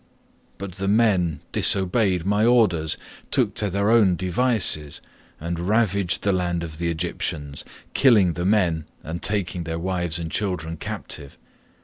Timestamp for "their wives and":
9.63-10.31